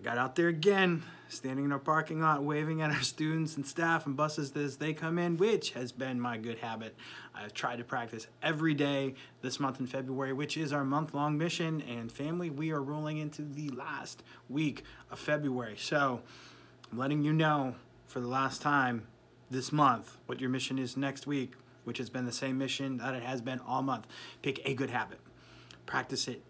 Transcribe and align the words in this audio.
I 0.00 0.02
got 0.02 0.16
out 0.16 0.34
there 0.34 0.48
again, 0.48 1.02
standing 1.28 1.66
in 1.66 1.72
our 1.72 1.78
parking 1.78 2.22
lot, 2.22 2.42
waving 2.42 2.80
at 2.80 2.90
our 2.90 3.02
students 3.02 3.56
and 3.56 3.66
staff 3.66 4.06
and 4.06 4.16
buses 4.16 4.50
as 4.56 4.78
they 4.78 4.94
come 4.94 5.18
in, 5.18 5.36
which 5.36 5.72
has 5.72 5.92
been 5.92 6.18
my 6.18 6.38
good 6.38 6.58
habit. 6.58 6.96
I've 7.34 7.52
tried 7.52 7.76
to 7.76 7.84
practice 7.84 8.26
every 8.42 8.72
day 8.72 9.14
this 9.42 9.60
month 9.60 9.78
in 9.78 9.86
February, 9.86 10.32
which 10.32 10.56
is 10.56 10.72
our 10.72 10.84
month 10.84 11.12
long 11.12 11.36
mission. 11.36 11.82
And 11.82 12.10
family, 12.10 12.48
we 12.48 12.70
are 12.70 12.80
rolling 12.80 13.18
into 13.18 13.42
the 13.42 13.68
last 13.68 14.22
week 14.48 14.84
of 15.10 15.18
February. 15.18 15.76
So 15.76 16.22
I'm 16.90 16.96
letting 16.96 17.22
you 17.22 17.34
know 17.34 17.74
for 18.06 18.20
the 18.20 18.28
last 18.28 18.62
time 18.62 19.06
this 19.50 19.70
month 19.70 20.16
what 20.24 20.40
your 20.40 20.48
mission 20.48 20.78
is 20.78 20.96
next 20.96 21.26
week, 21.26 21.52
which 21.84 21.98
has 21.98 22.08
been 22.08 22.24
the 22.24 22.32
same 22.32 22.56
mission 22.56 22.96
that 22.98 23.14
it 23.14 23.22
has 23.22 23.42
been 23.42 23.60
all 23.60 23.82
month. 23.82 24.06
Pick 24.40 24.62
a 24.64 24.72
good 24.72 24.88
habit, 24.88 25.20
practice 25.84 26.26
it 26.26 26.42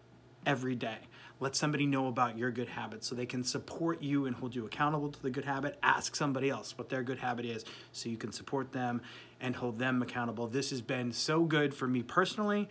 every 0.47 0.75
day. 0.75 0.99
Let 1.41 1.57
somebody 1.57 1.87
know 1.87 2.09
about 2.09 2.37
your 2.37 2.51
good 2.51 2.69
habits 2.69 3.07
so 3.07 3.15
they 3.15 3.25
can 3.25 3.45
support 3.45 4.03
you 4.03 4.27
and 4.27 4.37
hold 4.37 4.55
you 4.55 4.67
accountable 4.67 5.11
to 5.11 5.23
the 5.23 5.31
good 5.31 5.47
habit. 5.47 5.79
Ask 5.83 6.15
somebody 6.15 6.51
else 6.51 6.77
what 6.77 6.91
their 6.91 7.03
good 7.03 7.19
habit 7.19 7.47
is 7.47 7.65
so 7.93 8.11
you 8.11 8.19
can 8.19 8.31
support 8.31 8.73
them 8.73 9.01
and 9.41 9.57
hold 9.57 9.79
them 9.79 10.03
accountable. 10.03 10.47
This 10.47 10.69
has 10.69 10.83
been 10.83 11.13
so 11.13 11.45
good 11.45 11.73
for 11.73 11.89
me 11.89 12.03
personally. 12.03 12.69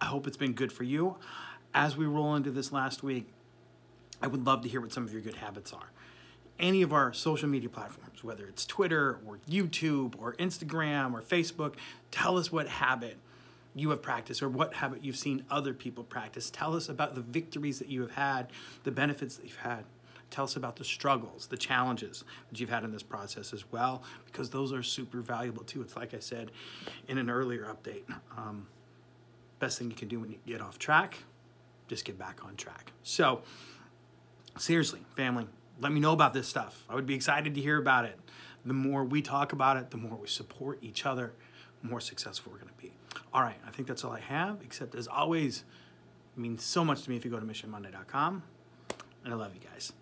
I 0.00 0.06
hope 0.06 0.28
it's 0.28 0.36
been 0.36 0.52
good 0.52 0.70
for 0.70 0.84
you. 0.84 1.16
As 1.74 1.96
we 1.96 2.06
roll 2.06 2.36
into 2.36 2.52
this 2.52 2.70
last 2.70 3.02
week, 3.02 3.26
I 4.22 4.28
would 4.28 4.46
love 4.46 4.62
to 4.62 4.68
hear 4.68 4.80
what 4.80 4.92
some 4.92 5.04
of 5.04 5.12
your 5.12 5.22
good 5.22 5.34
habits 5.34 5.72
are. 5.72 5.90
Any 6.60 6.82
of 6.82 6.92
our 6.92 7.12
social 7.12 7.48
media 7.48 7.68
platforms, 7.68 8.22
whether 8.22 8.46
it's 8.46 8.64
Twitter 8.64 9.18
or 9.26 9.38
YouTube 9.50 10.14
or 10.20 10.34
Instagram 10.34 11.14
or 11.14 11.20
Facebook, 11.20 11.74
tell 12.12 12.38
us 12.38 12.52
what 12.52 12.68
habit 12.68 13.18
you 13.74 13.90
have 13.90 14.02
practiced 14.02 14.42
or 14.42 14.48
what 14.48 14.74
habit 14.74 15.04
you've 15.04 15.16
seen 15.16 15.44
other 15.50 15.74
people 15.74 16.04
practice. 16.04 16.50
Tell 16.50 16.76
us 16.76 16.88
about 16.88 17.14
the 17.14 17.20
victories 17.20 17.78
that 17.80 17.88
you 17.88 18.00
have 18.02 18.12
had, 18.12 18.50
the 18.84 18.90
benefits 18.90 19.36
that 19.36 19.46
you've 19.46 19.56
had. 19.56 19.84
Tell 20.30 20.44
us 20.44 20.56
about 20.56 20.76
the 20.76 20.84
struggles, 20.84 21.46
the 21.46 21.56
challenges 21.56 22.24
that 22.50 22.58
you've 22.58 22.70
had 22.70 22.82
in 22.82 22.92
this 22.92 23.02
process 23.02 23.52
as 23.52 23.70
well, 23.70 24.02
because 24.26 24.50
those 24.50 24.72
are 24.72 24.82
super 24.82 25.20
valuable 25.20 25.62
too. 25.64 25.80
It's 25.80 25.96
like 25.96 26.14
I 26.14 26.18
said 26.18 26.50
in 27.08 27.18
an 27.18 27.30
earlier 27.30 27.64
update. 27.64 28.02
Um, 28.36 28.66
best 29.58 29.78
thing 29.78 29.90
you 29.90 29.96
can 29.96 30.08
do 30.08 30.20
when 30.20 30.30
you 30.30 30.38
get 30.46 30.60
off 30.60 30.78
track, 30.78 31.18
just 31.88 32.04
get 32.04 32.18
back 32.18 32.44
on 32.44 32.56
track. 32.56 32.92
So, 33.02 33.42
seriously, 34.58 35.00
family, 35.16 35.46
let 35.80 35.92
me 35.92 36.00
know 36.00 36.12
about 36.12 36.34
this 36.34 36.48
stuff. 36.48 36.84
I 36.88 36.94
would 36.94 37.06
be 37.06 37.14
excited 37.14 37.54
to 37.54 37.60
hear 37.60 37.78
about 37.78 38.04
it. 38.04 38.18
The 38.64 38.74
more 38.74 39.04
we 39.04 39.22
talk 39.22 39.52
about 39.52 39.76
it, 39.76 39.90
the 39.90 39.98
more 39.98 40.16
we 40.16 40.26
support 40.26 40.78
each 40.82 41.06
other, 41.06 41.32
the 41.32 41.34
more 41.84 42.00
successful 42.00 42.50
we're 42.50 42.58
going 42.58 42.72
to 42.74 42.82
be. 42.82 42.92
All 43.32 43.42
right, 43.42 43.58
I 43.66 43.70
think 43.70 43.86
that's 43.86 44.04
all 44.04 44.12
I 44.12 44.20
have, 44.20 44.58
except 44.62 44.94
as 44.94 45.06
always, 45.06 45.64
it 46.36 46.40
means 46.40 46.64
so 46.64 46.84
much 46.84 47.02
to 47.02 47.10
me 47.10 47.16
if 47.16 47.24
you 47.24 47.30
go 47.30 47.38
to 47.38 47.46
missionmonday.com. 47.46 48.42
And 49.24 49.32
I 49.32 49.36
love 49.36 49.54
you 49.54 49.60
guys. 49.60 49.92